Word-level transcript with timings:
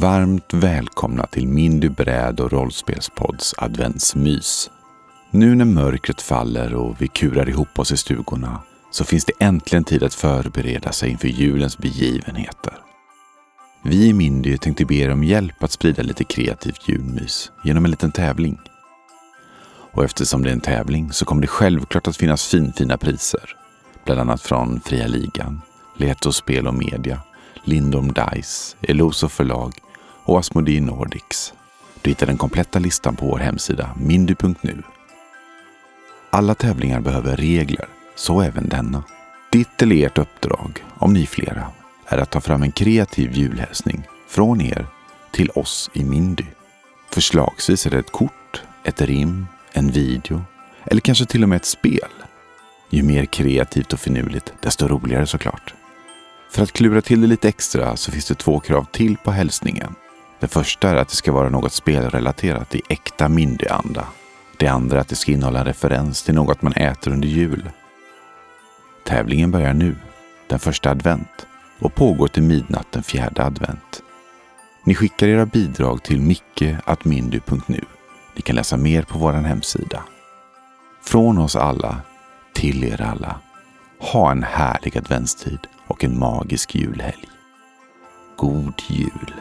Varmt 0.00 0.54
välkomna 0.54 1.26
till 1.26 1.48
Mindy 1.48 1.88
bräd 1.88 2.40
och 2.40 2.52
rollspelspodds 2.52 3.54
adventsmys. 3.58 4.70
Nu 5.30 5.54
när 5.54 5.64
mörkret 5.64 6.22
faller 6.22 6.74
och 6.74 7.02
vi 7.02 7.08
kurar 7.08 7.48
ihop 7.48 7.78
oss 7.78 7.92
i 7.92 7.96
stugorna 7.96 8.62
så 8.90 9.04
finns 9.04 9.24
det 9.24 9.32
äntligen 9.38 9.84
tid 9.84 10.02
att 10.02 10.14
förbereda 10.14 10.92
sig 10.92 11.10
inför 11.10 11.28
julens 11.28 11.78
begivenheter. 11.78 12.74
Vi 13.84 14.06
i 14.06 14.12
Mindy 14.12 14.58
tänkte 14.58 14.84
be 14.84 14.94
er 14.94 15.10
om 15.10 15.24
hjälp 15.24 15.62
att 15.62 15.72
sprida 15.72 16.02
lite 16.02 16.24
kreativt 16.24 16.88
julmys 16.88 17.52
genom 17.64 17.84
en 17.84 17.90
liten 17.90 18.12
tävling. 18.12 18.58
Och 19.92 20.04
eftersom 20.04 20.42
det 20.42 20.48
är 20.48 20.54
en 20.54 20.60
tävling 20.60 21.12
så 21.12 21.24
kommer 21.24 21.42
det 21.42 21.48
självklart 21.48 22.08
att 22.08 22.16
finnas 22.16 22.46
finfina 22.46 22.98
priser. 22.98 23.56
Bland 24.04 24.20
annat 24.20 24.42
från 24.42 24.80
Fria 24.80 25.06
Ligan, 25.06 25.60
Leto 25.96 26.32
Spel 26.32 26.66
och 26.66 26.74
Media, 26.74 27.20
Lindom 27.64 28.12
Dice, 28.12 28.76
Eloso 28.82 29.28
förlag 29.28 29.74
och 30.24 30.38
Asmodee 30.38 30.80
Nordics. 30.80 31.52
Du 32.02 32.10
hittar 32.10 32.26
den 32.26 32.36
kompletta 32.36 32.78
listan 32.78 33.16
på 33.16 33.26
vår 33.26 33.38
hemsida 33.38 33.90
mindy.nu. 33.96 34.82
Alla 36.30 36.54
tävlingar 36.54 37.00
behöver 37.00 37.36
regler, 37.36 37.88
så 38.14 38.40
även 38.40 38.68
denna. 38.68 39.04
Ditt 39.52 39.82
eller 39.82 40.06
ert 40.06 40.18
uppdrag, 40.18 40.84
om 40.98 41.12
ni 41.12 41.22
är 41.22 41.26
flera, 41.26 41.66
är 42.06 42.18
att 42.18 42.30
ta 42.30 42.40
fram 42.40 42.62
en 42.62 42.72
kreativ 42.72 43.32
julhälsning 43.32 44.02
från 44.28 44.60
er 44.60 44.86
till 45.30 45.50
oss 45.50 45.90
i 45.92 46.04
Mindy. 46.04 46.44
Förslagsvis 47.10 47.86
är 47.86 47.90
det 47.90 47.98
ett 47.98 48.12
kort, 48.12 48.62
ett 48.84 49.00
rim, 49.00 49.46
en 49.72 49.90
video 49.90 50.42
eller 50.84 51.00
kanske 51.00 51.26
till 51.26 51.42
och 51.42 51.48
med 51.48 51.56
ett 51.56 51.64
spel. 51.64 52.08
Ju 52.90 53.02
mer 53.02 53.24
kreativt 53.24 53.92
och 53.92 54.00
finurligt, 54.00 54.52
desto 54.60 54.88
roligare 54.88 55.26
såklart. 55.26 55.74
För 56.50 56.62
att 56.62 56.72
klura 56.72 57.02
till 57.02 57.20
det 57.20 57.26
lite 57.26 57.48
extra 57.48 57.96
så 57.96 58.12
finns 58.12 58.26
det 58.26 58.34
två 58.34 58.60
krav 58.60 58.86
till 58.92 59.16
på 59.16 59.30
hälsningen. 59.30 59.94
Det 60.44 60.48
första 60.48 60.90
är 60.90 60.96
att 60.96 61.08
det 61.08 61.16
ska 61.16 61.32
vara 61.32 61.48
något 61.48 61.72
spelrelaterat 61.72 62.74
i 62.74 62.82
äkta 62.88 63.28
Mindy-anda. 63.28 64.06
Det 64.56 64.68
andra 64.68 64.96
är 64.96 65.00
att 65.00 65.08
det 65.08 65.16
ska 65.16 65.32
innehålla 65.32 65.58
en 65.58 65.64
referens 65.64 66.22
till 66.22 66.34
något 66.34 66.62
man 66.62 66.72
äter 66.72 67.12
under 67.12 67.28
jul. 67.28 67.70
Tävlingen 69.04 69.50
börjar 69.50 69.72
nu, 69.72 69.96
den 70.46 70.58
första 70.58 70.90
advent, 70.90 71.46
och 71.78 71.94
pågår 71.94 72.28
till 72.28 72.42
midnatt 72.42 72.92
den 72.92 73.02
fjärde 73.02 73.44
advent. 73.44 74.02
Ni 74.84 74.94
skickar 74.94 75.28
era 75.28 75.46
bidrag 75.46 76.02
till 76.02 76.20
micke.mindu.nu. 76.20 77.84
Ni 78.34 78.42
kan 78.42 78.56
läsa 78.56 78.76
mer 78.76 79.02
på 79.02 79.18
vår 79.18 79.32
hemsida. 79.32 80.02
Från 81.04 81.38
oss 81.38 81.56
alla, 81.56 82.00
till 82.52 82.84
er 82.84 83.02
alla. 83.02 83.40
Ha 83.98 84.30
en 84.30 84.42
härlig 84.42 84.98
adventstid 84.98 85.60
och 85.86 86.04
en 86.04 86.18
magisk 86.18 86.74
julhelg. 86.74 87.28
God 88.36 88.82
jul! 88.88 89.34